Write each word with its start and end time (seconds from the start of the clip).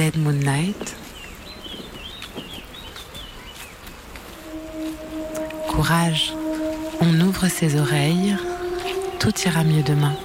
Dead 0.00 0.16
Moon 0.16 0.32
Night. 0.32 0.96
Courage, 5.68 6.32
on 7.02 7.20
ouvre 7.20 7.48
ses 7.48 7.78
oreilles, 7.78 8.34
tout 9.18 9.38
ira 9.44 9.62
mieux 9.62 9.82
demain. 9.82 10.16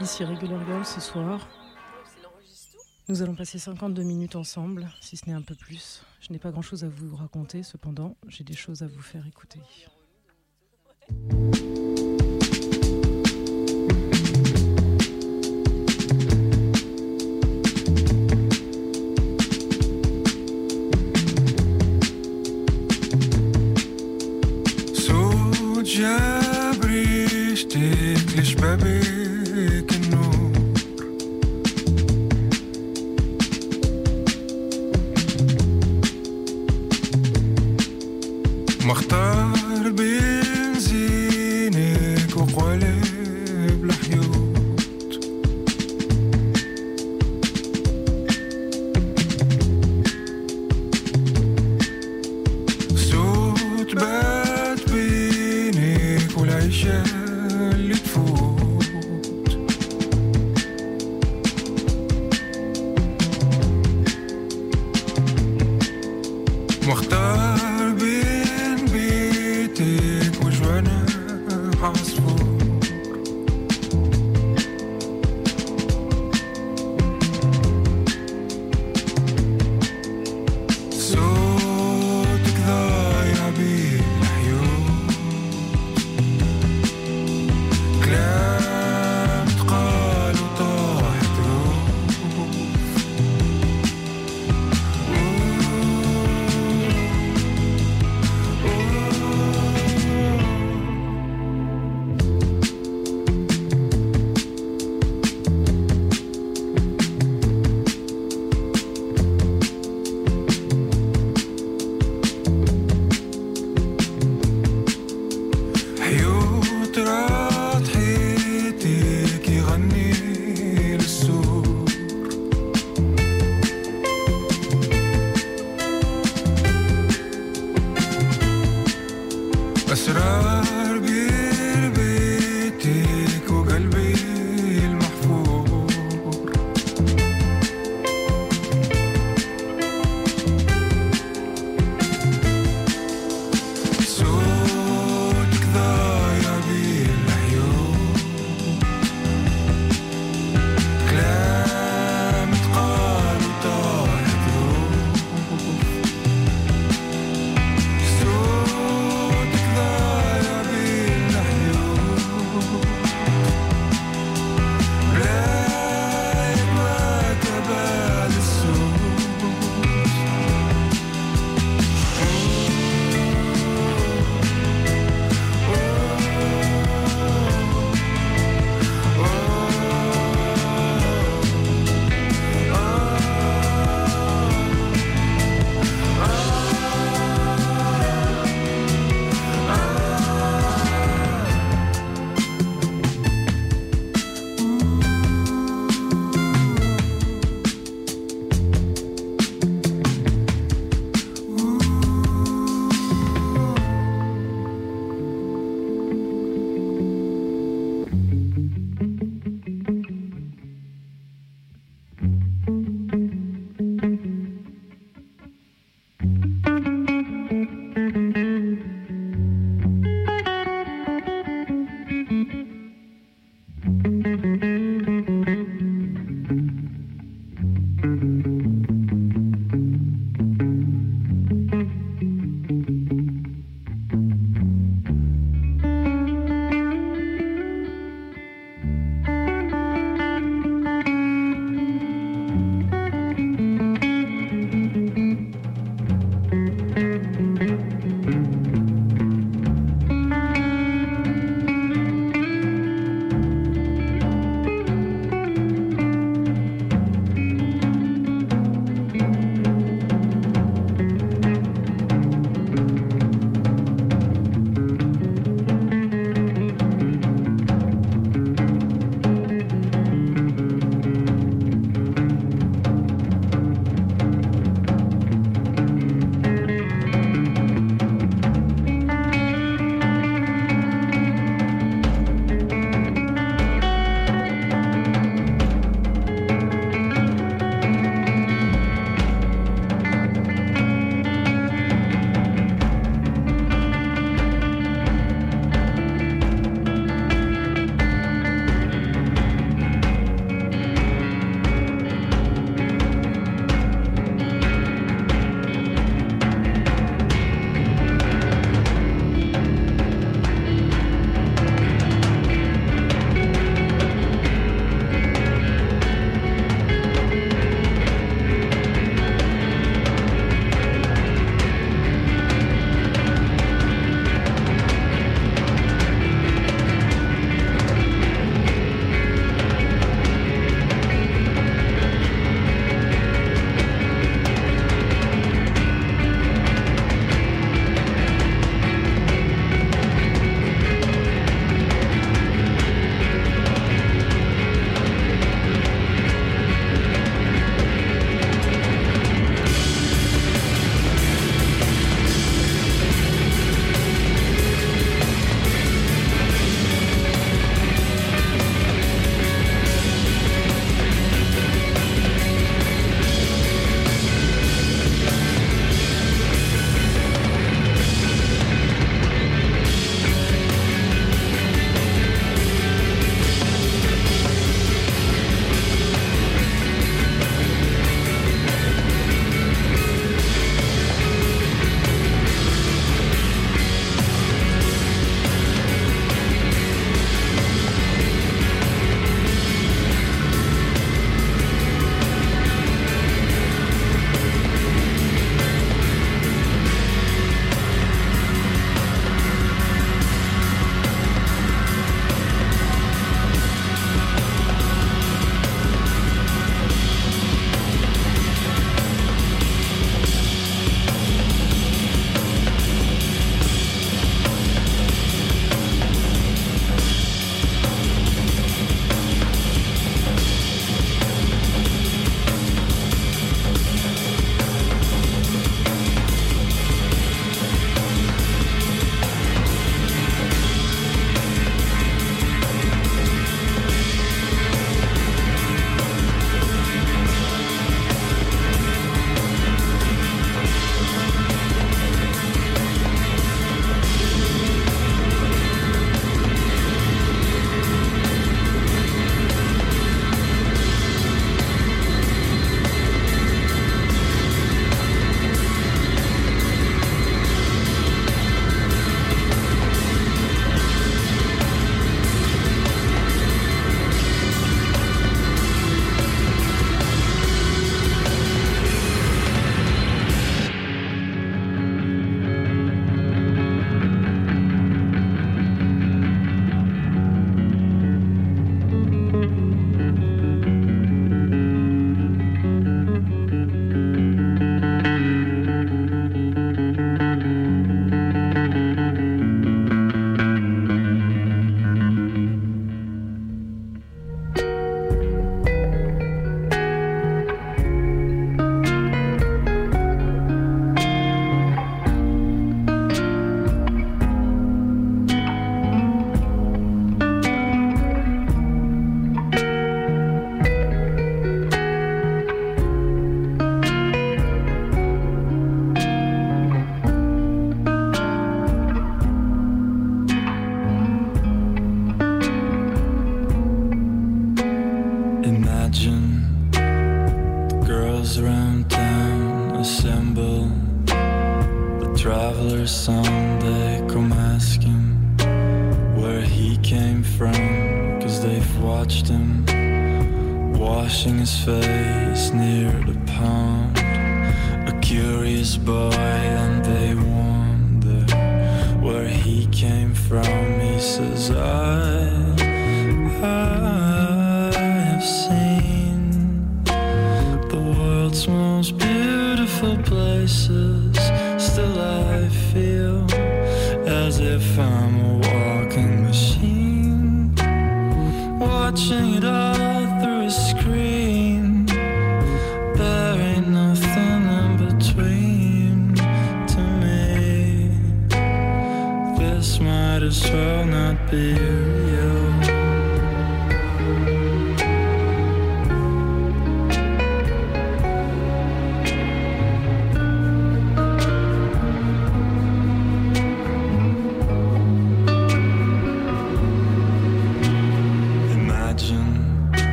Ici 0.00 0.24
Regular 0.24 0.60
Girl 0.66 0.86
ce 0.86 1.02
soir. 1.02 1.40
Nous 3.10 3.22
allons 3.22 3.34
passer 3.34 3.58
52 3.58 4.04
minutes 4.04 4.36
ensemble, 4.36 4.88
si 5.00 5.16
ce 5.16 5.28
n'est 5.28 5.34
un 5.34 5.42
peu 5.42 5.56
plus. 5.56 6.00
Je 6.20 6.32
n'ai 6.32 6.38
pas 6.38 6.52
grand-chose 6.52 6.84
à 6.84 6.88
vous 6.88 7.16
raconter, 7.16 7.64
cependant, 7.64 8.16
j'ai 8.28 8.44
des 8.44 8.54
choses 8.54 8.82
à 8.82 8.86
vous 8.86 9.02
faire 9.02 9.26
écouter. 9.26 9.58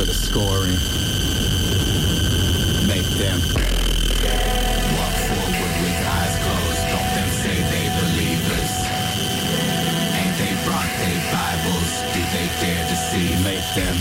For 0.00 0.06
the 0.06 0.14
scoring. 0.14 0.80
Make 2.88 3.08
them 3.20 3.36
walk 4.96 5.16
forward 5.28 5.74
with 5.84 5.98
eyes 6.16 6.36
closed. 6.40 6.84
Don't 6.88 7.10
them 7.16 7.30
say 7.44 7.56
they 7.68 7.86
believers. 8.00 8.72
Ain't 10.16 10.36
they 10.40 10.52
brought 10.64 10.92
their 11.04 11.20
Bibles? 11.28 11.90
Do 12.16 12.20
they 12.32 12.48
dare 12.64 12.84
to 12.88 12.96
see? 12.96 13.28
Make 13.44 13.68
them 13.76 13.96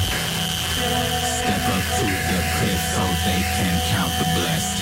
step 1.36 1.64
up 1.68 1.86
to 2.00 2.08
the 2.08 2.40
cliff 2.56 2.82
so 2.96 3.04
they 3.28 3.42
can 3.60 3.76
count 3.92 4.14
the 4.24 4.28
blessed. 4.40 4.80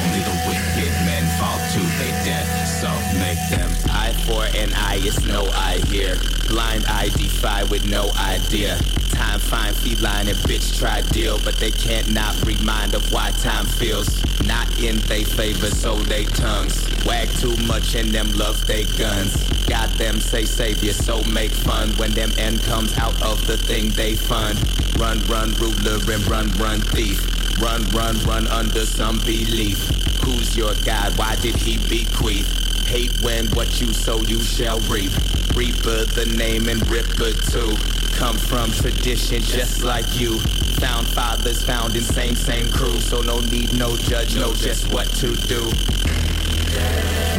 Only 0.00 0.20
the 0.24 0.36
wicked 0.48 0.92
men 1.04 1.24
fall 1.36 1.60
to 1.76 1.82
their 2.00 2.16
death, 2.24 2.50
so 2.80 2.88
make 3.20 3.42
them 3.52 3.89
for 4.26 4.44
an 4.56 4.72
eye 4.74 5.00
is 5.02 5.24
no 5.26 5.46
eye 5.52 5.80
here. 5.88 6.16
Blind 6.48 6.84
eye 6.86 7.08
defy 7.08 7.64
with 7.64 7.88
no 7.88 8.10
idea. 8.18 8.78
Time 9.10 9.40
fine 9.40 9.74
feline 9.74 10.28
and 10.28 10.38
bitch 10.38 10.78
try 10.78 11.00
deal, 11.12 11.38
but 11.44 11.56
they 11.56 11.70
can't 11.70 12.12
not 12.12 12.34
remind 12.44 12.94
of 12.94 13.12
why 13.12 13.30
time 13.32 13.66
feels 13.66 14.22
not 14.46 14.66
in 14.78 14.96
they 15.08 15.24
favor, 15.24 15.70
so 15.70 15.94
they 15.94 16.24
tongues 16.24 16.90
wag 17.04 17.28
too 17.38 17.56
much 17.66 17.94
and 17.94 18.10
them 18.10 18.30
love 18.32 18.66
they 18.66 18.84
guns. 18.84 19.36
Got 19.66 19.90
them 19.98 20.20
say 20.20 20.44
savior, 20.44 20.92
so 20.92 21.22
make 21.24 21.52
fun 21.52 21.90
when 21.96 22.12
them 22.12 22.32
end 22.38 22.62
comes 22.62 22.96
out 22.98 23.20
of 23.22 23.46
the 23.46 23.56
thing 23.56 23.90
they 23.90 24.14
fund. 24.14 24.58
Run, 24.98 25.20
run, 25.26 25.52
ruler 25.54 25.98
and 26.12 26.26
run, 26.28 26.48
run, 26.58 26.80
thief. 26.80 27.20
Run, 27.60 27.82
run, 27.90 28.18
run 28.24 28.46
under 28.48 28.86
some 28.86 29.18
belief. 29.18 29.78
Who's 30.24 30.56
your 30.56 30.74
God? 30.84 31.16
Why 31.18 31.36
did 31.36 31.56
he 31.56 31.78
bequeath? 31.78 32.69
Hate 32.90 33.22
when 33.22 33.46
what 33.50 33.80
you 33.80 33.92
sow 33.92 34.20
you 34.22 34.40
shall 34.40 34.80
reap. 34.90 35.12
Reaper 35.54 36.06
the 36.06 36.26
name 36.36 36.68
and 36.68 36.84
Ripper 36.90 37.30
too. 37.48 37.76
Come 38.16 38.36
from 38.36 38.72
tradition 38.72 39.40
just 39.42 39.84
like 39.84 40.18
you. 40.18 40.40
Found 40.80 41.06
fathers 41.06 41.62
found 41.62 41.94
in 41.94 42.02
same 42.02 42.34
same 42.34 42.68
crew. 42.68 42.98
So 42.98 43.20
no 43.20 43.38
need 43.38 43.72
no 43.78 43.96
judge, 43.96 44.34
know 44.34 44.52
just 44.54 44.92
what 44.92 45.06
to 45.18 45.36
do. 45.36 45.66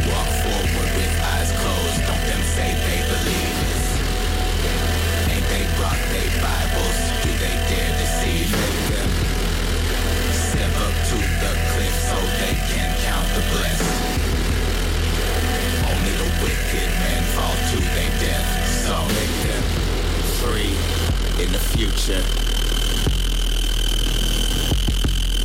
Walk 0.08 0.31
the 21.52 21.58
future. 21.58 22.22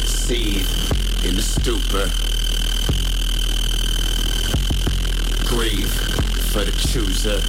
Seed 0.06 0.66
in 1.26 1.36
the 1.36 1.42
stupor. 1.42 2.10
Grieve 5.46 5.92
for 6.52 6.64
the 6.64 6.72
chooser. 6.72 7.42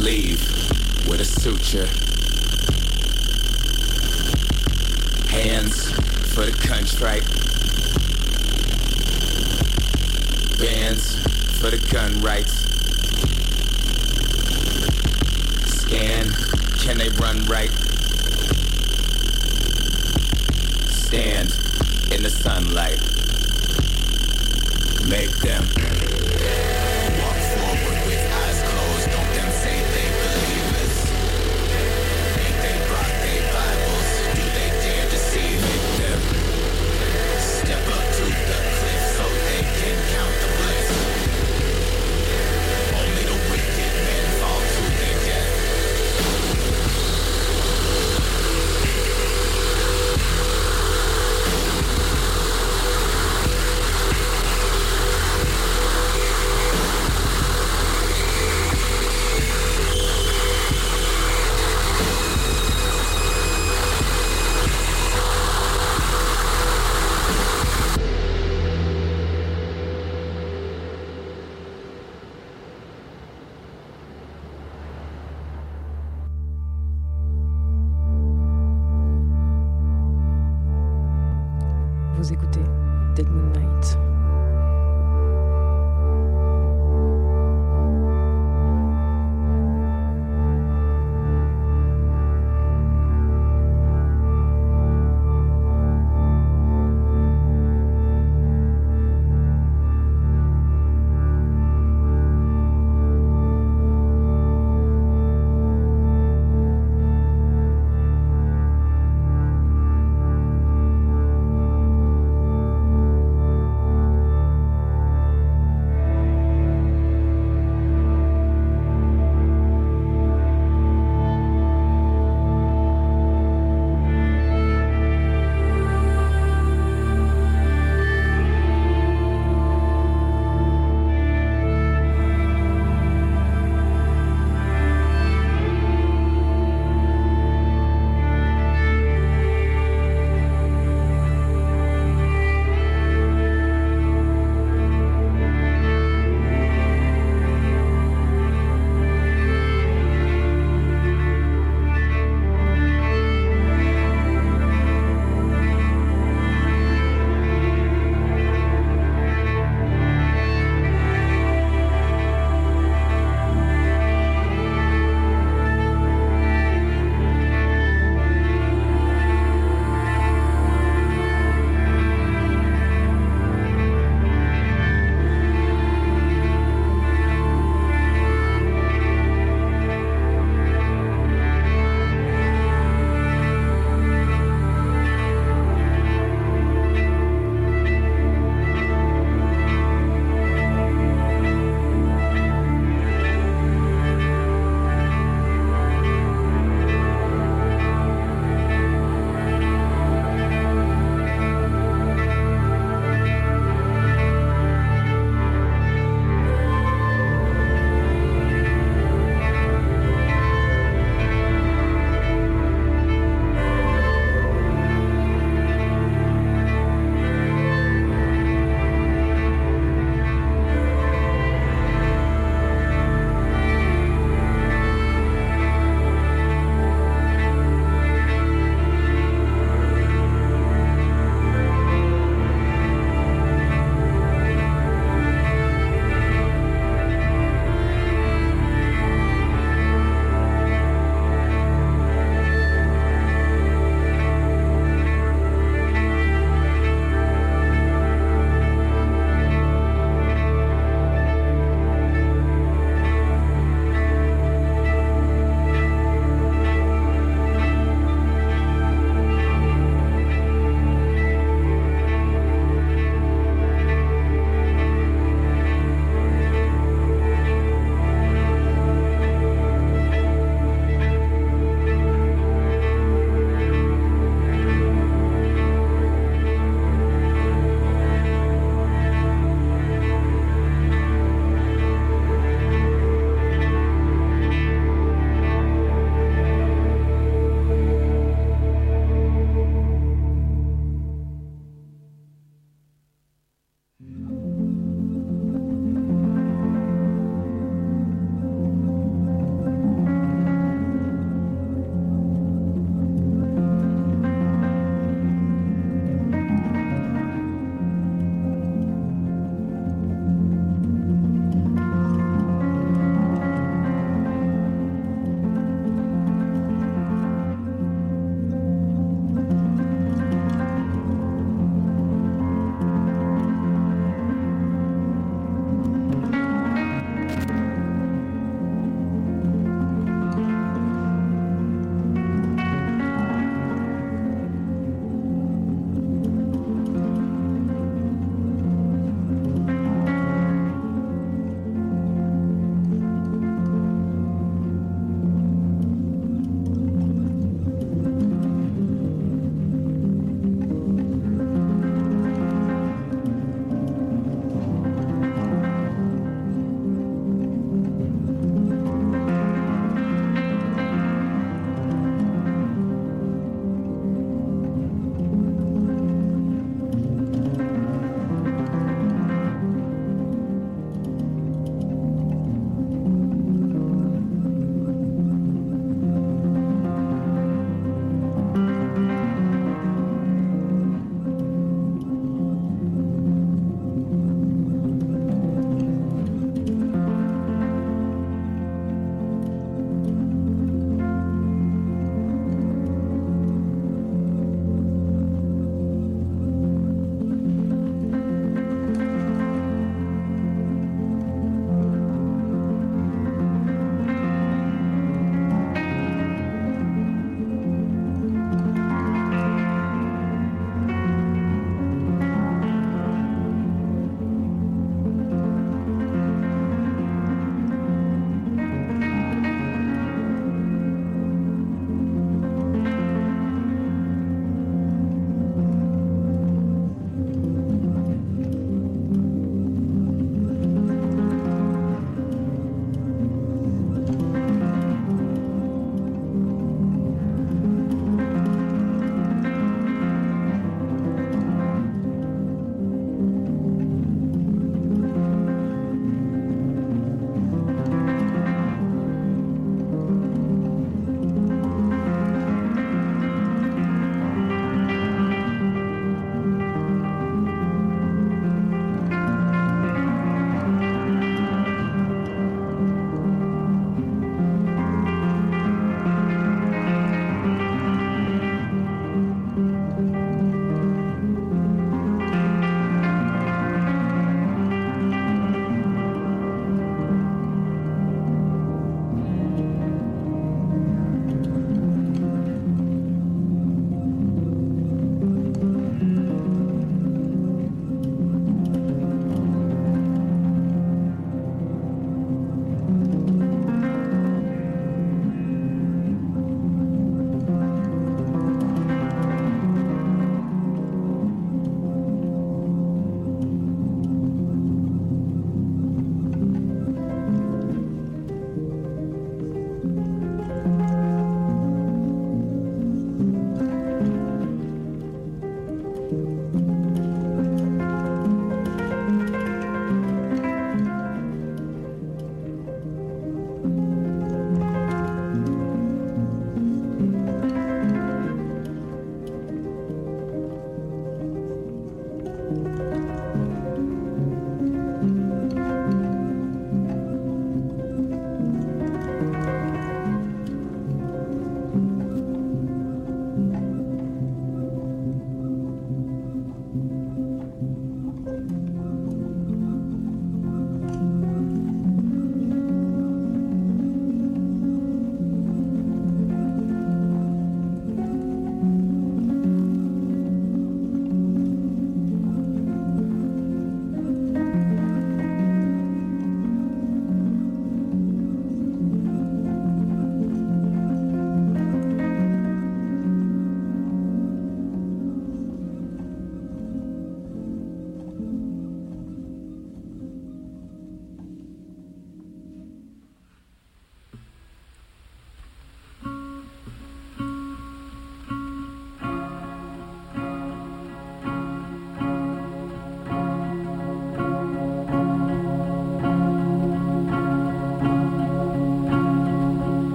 Leave 0.00 0.40
with 1.08 1.20
a 1.20 1.24
suture. 1.24 1.86
Hands 5.28 5.92
for 6.34 6.44
the 6.44 6.52
contrite. 6.68 7.26
Bands 10.58 11.16
for 11.58 11.70
the 11.70 11.78
gun 11.90 12.20
rights. 12.20 12.61
Scan, 16.02 16.32
can 16.80 16.98
they 16.98 17.10
run 17.10 17.44
right? 17.44 17.70
Stand 20.90 21.56
in 22.10 22.24
the 22.24 22.28
sunlight. 22.28 22.98
Make 25.08 25.30
them 25.38 25.62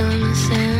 on 0.00 0.20
the 0.20 0.34
sand. 0.34 0.73